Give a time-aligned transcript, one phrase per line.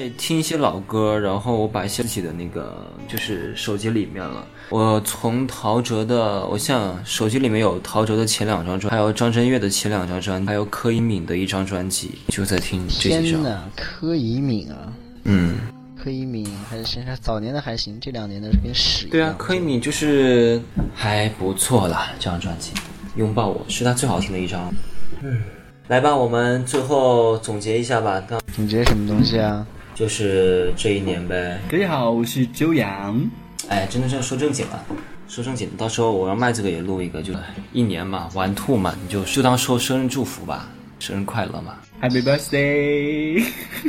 [0.00, 4.46] 在听一些老歌，然后我把一些自己的那个就是手机里面了。
[4.70, 13.22] 我从陶喆的，我像手机里面有陶喆的前两张专，还有张震岳的前两张专，还有柯以敏的一张专辑，就在听这几张。
[13.22, 14.90] 天呐，柯以敏啊，
[15.24, 15.58] 嗯，
[16.02, 19.06] 柯以敏还是现在早年的还行，这两年的是跟屎。
[19.08, 20.58] 对啊，柯以敏就是
[20.94, 22.72] 还不错啦，这张专辑
[23.16, 24.72] 《拥抱我》是他最好听的一张。
[25.20, 25.42] 嗯，
[25.88, 29.66] 来吧，我们最后总结一下吧，刚总结什么东西啊？
[29.94, 31.60] 就是这一年呗。
[31.70, 33.20] 大家好，我是周洋。
[33.68, 34.84] 哎，真的是要说正经了，
[35.28, 37.32] 说正经，到时候我让麦这个也录一个，就
[37.72, 40.68] 一年嘛，玩兔嘛，你就就当说生日祝福吧，
[40.98, 41.76] 生日快乐嘛。
[42.00, 43.44] Happy birthday！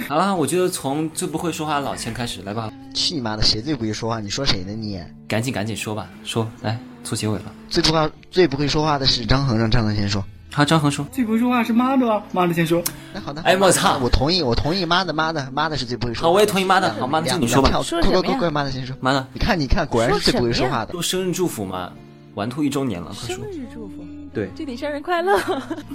[0.08, 3.44] 好了，我觉得从最不会说话的老千开始，来吧，去你妈的！
[3.44, 4.20] 谁最不会说话？
[4.20, 5.02] 你说谁呢你？
[5.28, 7.54] 赶紧赶紧说吧，说来做结尾了。
[7.70, 10.24] 最不话最不会说话的是张恒，让张恒先说。
[10.54, 11.06] 好，张恒说。
[11.12, 12.84] 最不会说话是妈的，妈的先说。
[13.14, 13.42] 那好的。
[13.44, 13.98] 哎，我操！
[14.04, 14.86] 我同意，我同意。
[14.86, 16.24] 妈的，妈的，妈的是最不会说。
[16.24, 16.94] 好，我也同意妈的。
[16.96, 17.70] 好，妈的，就你说吧。
[17.70, 18.96] 快快快快，妈的先说。
[19.00, 20.92] 妈的，你看，你看，果然是最不会说话的。
[20.92, 21.92] 说生日祝福嘛，
[22.36, 23.44] 玩兔一周年了，快说。
[23.44, 23.96] 生日祝福。
[24.34, 25.38] 对，祝你生日快乐！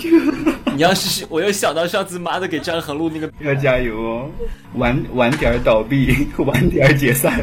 [0.74, 4.30] 你要是我又想到上次妈的给张恒录那个，要加油哦！
[4.74, 7.40] 晚晚点倒闭，晚点解散。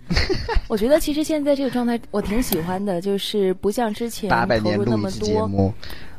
[0.68, 4.28] 我觉得其实现在这个状态我挺喜欢的，就是不像之前
[4.62, 5.72] 投入那么多，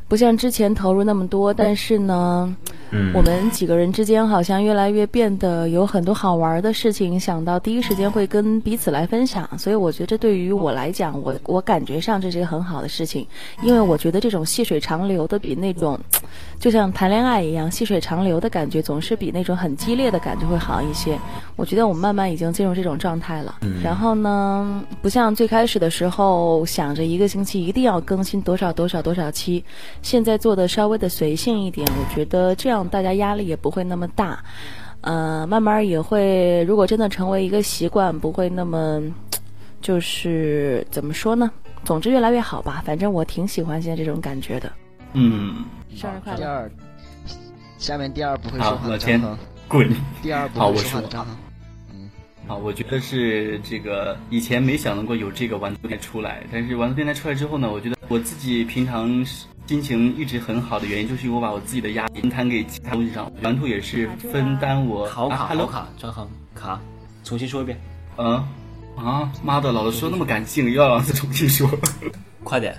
[0.07, 2.55] 不像之前投入那么多，但是呢，
[2.91, 13.27] 嗯，我们几个人之间好像越来越变得有很多好玩的事情，想到第一时间会跟彼此来分享，所以我觉得这对于我来讲，我我感觉上这是一个很好的事情，
[13.61, 15.99] 因为我觉得这种细水长流的比那种，
[16.57, 21.19] 就像谈恋爱一样，细水长流的感觉总是比那种很激烈的感觉会好一些。
[21.57, 29.61] 我觉得我们慢慢已经进入这种状态了，嗯、然后呢，不像最开始的时候想着一个星期一定要更新多少多少多少期。
[30.01, 34.43] 现在做的稍微的随性一点，我觉得这样大家压力也不会那么大，
[35.01, 39.01] 呃，慢慢也会，如果真的成为一个习惯，不会那么，
[39.81, 41.51] 就是怎么说呢？
[41.83, 42.81] 总之越来越好吧。
[42.85, 44.71] 反正我挺喜欢现在这种感觉的。
[45.13, 45.65] 嗯，
[45.95, 46.37] 生日快乐。
[46.37, 46.71] 第二，
[47.77, 49.37] 下面第二不会说好，话的张恒，
[49.67, 49.89] 滚。
[50.21, 51.35] 第二不好，我会说话的张恒。
[52.47, 59.25] 好，我觉得是这个以前没想到过有这个玩兔电台出来，但是玩兔电台出来之后呢，我觉得我自己平常
[59.65, 63.29] 心情一直很好的原因，就是因为我把我自己的压力分摊给其他东西上。
[63.41, 66.25] 玩兔也是分担我好卡啊好卡，张恒
[66.55, 66.79] 卡，
[67.25, 67.77] 重新说一遍。
[68.15, 68.41] 嗯
[68.95, 71.69] 啊，妈的，老子说那么感性，又要老子重新说，
[72.45, 72.73] 快点。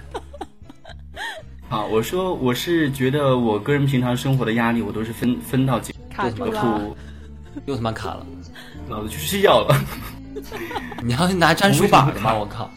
[1.68, 6.96] 啊，我说我是觉得我个人平常生活的压力，我都是分分到几卡住了兔，
[7.66, 8.26] 又他妈卡了，
[8.88, 9.76] 老子去睡觉了。
[11.02, 12.34] 你要拿粘鼠板的吗？
[12.34, 12.70] 我靠！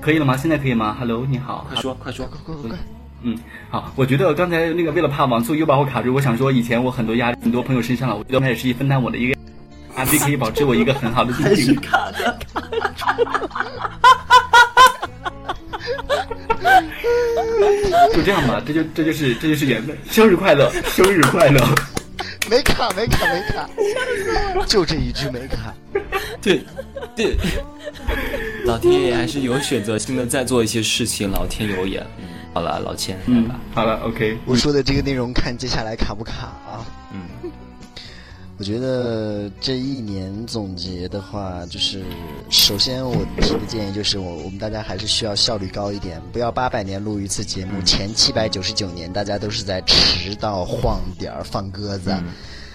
[0.00, 0.36] 可以了吗？
[0.36, 2.78] 现在可以吗？Hello，你好，快说快说，快快快！
[3.22, 3.36] 嗯，
[3.68, 9.36] 好，我觉得刚才那个为了怕网速又把我卡住，我想说以前我很多压力很多朋友身上了，我觉得那也是分担我的一个
[9.96, 11.74] 压力，可以保持我一个很好的心情。
[11.80, 12.38] 卡的。
[18.14, 19.98] 就这样吧，这就这就是这就是缘分。
[20.08, 21.60] 生日快乐，生日快乐！
[22.48, 23.68] 没卡没卡没卡，
[24.66, 25.74] 就这一句没卡。
[26.40, 26.64] 对
[27.14, 27.36] 对，
[28.64, 32.06] 老天爷还是有选择性的在做一些事情，老天有眼。
[32.54, 34.38] 好了，老千，嗯。，好了，OK。
[34.46, 36.84] 我说的这个内容，看接下来卡不卡啊？
[38.58, 42.02] 嗯，我觉得这一年总结的话，就是
[42.50, 52.12] 首先我提的建议就是我我们大家还是需要效率高一点，不要八百年录一次节目，前七百九十九年大家都是在迟到晃点儿放鸽子，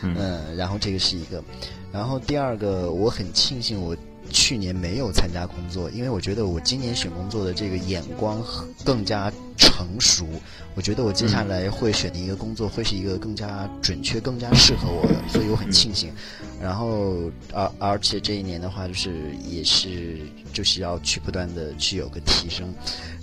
[0.01, 1.43] 嗯，然后这个是一个，
[1.91, 3.95] 然后第二个我很庆幸我。
[4.33, 8.43] 去年没有参加工作，因为我觉得我今年选工作的这个眼光
[8.83, 10.27] 更加成熟。
[10.75, 16.11] 我觉得我接下来会选的一个工作会是一个更加准确、更加适合我的，所以我很庆幸。
[16.59, 19.13] 然后，而而且这一年的话，就是
[19.47, 20.17] 也是
[20.51, 22.73] 就是要去不断的去有个提升。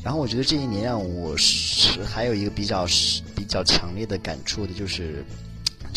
[0.05, 2.87] 然后我觉得这一年让我是还有一个比较
[3.35, 5.25] 比较强烈的感触的就是。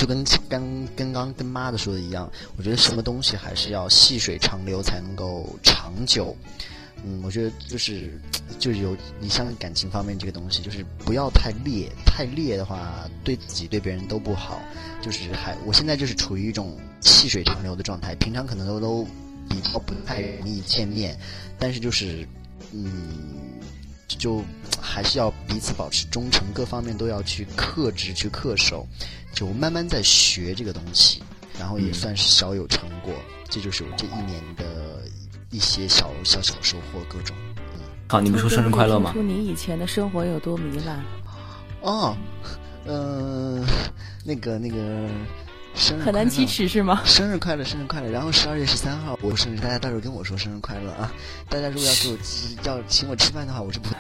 [0.03, 6.35] 就跟刚跟刚跟妈的说的一样，我觉得什么东西还是要细水长流才能够长久。
[7.05, 8.19] 嗯，我觉得就是
[8.59, 14.59] 就是有你像感情方面这个东西，就是不要太烈，太烈的话对自己对别人都不好。
[15.01, 19.07] 就是还我现在就是处于一种细水长流的状态，平常可能都都
[19.49, 21.17] 比较不太容易见面，
[21.57, 22.27] 但是就是
[22.73, 22.91] 嗯。
[24.19, 24.43] 就
[24.93, 28.85] 还是要彼此保持忠诚，各方面都要去克制、去恪守。
[29.33, 31.23] 就慢慢在学这个东西，
[31.57, 33.11] 然后也算是小有成果。
[33.49, 35.01] 这就是我这一年的
[35.49, 37.35] 一些小小小收获，各种。
[37.57, 39.11] 嗯，好，你们说生日快乐吗？
[39.11, 41.03] 说你以前的生活有多糜烂？
[41.81, 42.15] 哦，
[42.85, 43.67] 嗯、呃，
[44.23, 45.09] 那个那个，
[45.73, 47.01] 生日很难启齿是吗？
[47.03, 48.11] 生日快乐，生日快乐！
[48.11, 51.11] 然后十二月十三号我生日，大家到时候跟我说生日快乐啊！
[51.49, 52.17] 大家如果要给我
[52.69, 53.95] 要请我吃饭的话，我是不会。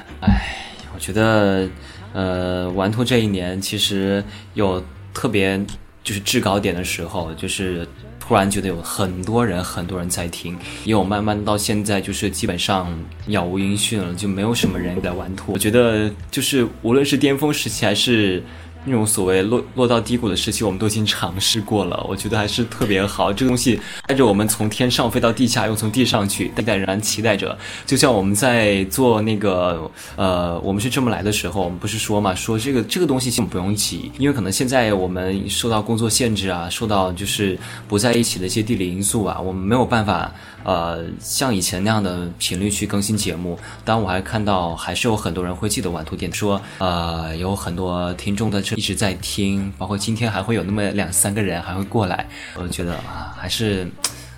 [0.93, 1.67] 我觉得，
[2.13, 4.23] 呃，玩兔这一年其实
[4.53, 5.59] 有特别
[6.03, 7.87] 就是制高点的时候，就是
[8.19, 12.87] 突然觉得有很多人很多人在听，也有慢慢到现在就是基本上
[13.27, 15.53] 杳无音讯了，就没有什么人在玩兔。
[15.53, 18.41] 我觉得就是无论是巅峰时期还是。
[18.85, 23.31] 那种所谓落落到低谷的时期，我们都已经尝试过了，我觉得还是特别好。
[23.31, 27.57] 这个东西带着我们从天上飞到地下，又从地上去，代代仍然期待着。
[27.85, 37.57] 就像我们在做那个呃，我们是这么来的时候，我们不是说嘛，说这个这个东西先不用急，因为可能现在我们受到工作限制啊，受到就是
[37.87, 40.29] 不在一起的一些地理因素啊，我们没有办法
[40.65, 43.57] 呃像以前那样的频率去更新节目。
[43.85, 48.61] 当，我还看到还是有很多人会记得玩图点，说呃有很多听众的。
[48.75, 53.87] 一直在听，包括今天还会有那么两三个人还会过来，我就觉得啊还是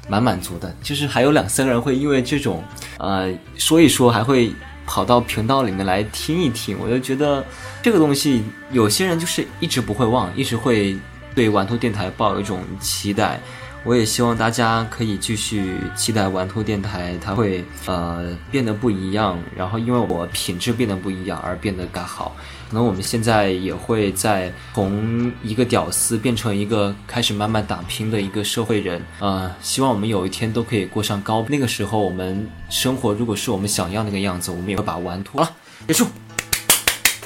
[0.07, 0.73] 蛮满足的。
[0.83, 2.63] 就是还有两三个人会因为这种
[2.97, 4.51] 呃说一说，还会
[4.85, 7.43] 跑到频道里面来听一听，我就觉得
[7.81, 10.97] 这个东西有些人就是一直不会忘，一直会
[11.33, 13.39] 对玩兔电台抱有一种期待。
[13.85, 22.35] 我也希望大家可以继续期待玩兔电台，它会呃变得不一样，然后因为我品质变得不一样而变得更好。
[22.67, 29.55] 可能我们现在也会在从一个屌丝变成一个开始慢慢打拼的一个社会人啊！
[29.61, 31.45] 希望我们有一天都可以过上高。
[31.47, 35.51] 那个时候我们生活如果是我们想要那个样子，我们也会把玩兔好了
[35.87, 36.07] 结束。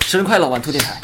[0.02, 1.00] 生日快乐，玩兔电台！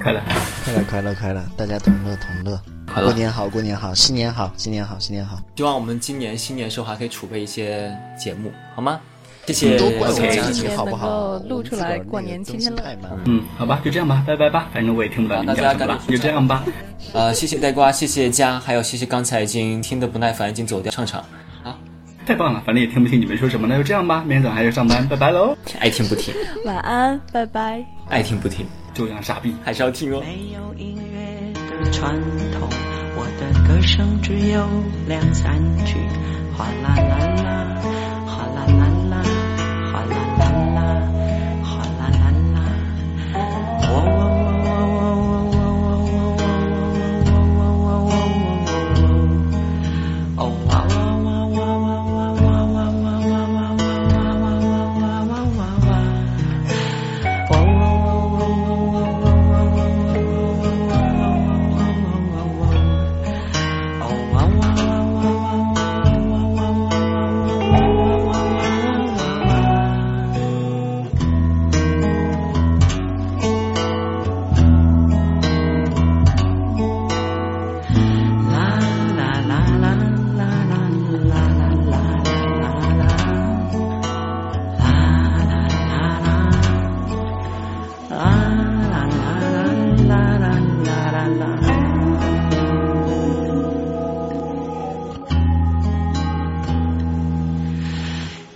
[0.00, 0.22] 快乐，
[0.64, 1.44] 快乐，快乐，快乐！
[1.58, 2.81] 大家同乐同乐。
[3.00, 5.38] 过年好，过年好，新年好，新年好，新年好！
[5.56, 9.00] 希望我们今年新年时候还可以储备一些节目，好吗？
[9.46, 11.36] 谢谢，多关今心年好不好？
[11.48, 12.96] 录出来过年期间的。
[13.24, 16.64] 嗯，好吧，就这样吧，拜拜吧，反正我也听不到你们讲什么了，就这样吧。
[17.12, 21.20] 呃，谢谢呆瓜，谢谢佳，还有谢谢刚才已经听得不耐烦已经走掉唱唱。
[21.64, 21.76] 好，
[22.24, 25.56] 太棒了，反正也听不清你们说什么，那就这样吧，明天早上还要上班，拜拜喽。
[25.80, 26.32] 爱听不听，
[26.64, 27.84] 晚安，拜拜。
[28.08, 28.64] 爱听不听，
[28.94, 30.20] 就像傻逼，还是要听哦。
[30.20, 31.41] 没有音乐的
[31.92, 32.18] 传
[32.58, 32.68] 统，
[33.14, 34.66] 我的歌声只有
[35.06, 35.54] 两三
[35.84, 35.94] 句，
[36.56, 37.82] 哗啦啦啦，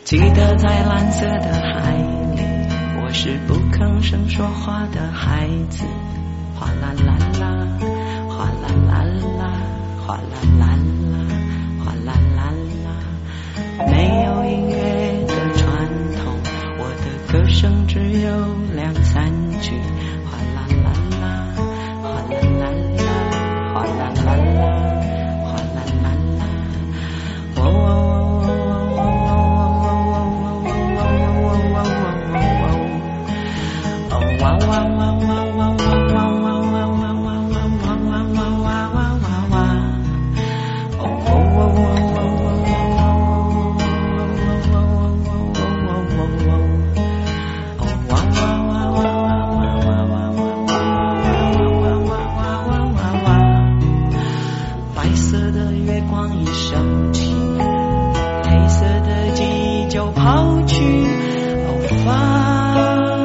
[0.06, 1.97] 记得在蓝色的海
[2.37, 2.41] 里，
[3.03, 5.85] 我是不吭声说话的孩子。
[6.55, 7.67] 哗啦啦啦，
[8.29, 9.50] 哗啦啦啦，
[10.06, 10.79] 哗啦啦
[11.10, 11.19] 啦，
[11.84, 12.86] 哗啦啦啦。
[13.89, 15.67] 没有音乐的传
[16.15, 16.39] 统，
[16.79, 18.31] 我的歌声只有
[18.77, 19.29] 两三
[19.60, 19.72] 句。
[55.36, 57.31] 色的月光已升起，
[58.43, 60.82] 黑色的记忆就抛去。
[61.66, 61.69] 哦，
[62.06, 63.16] 发。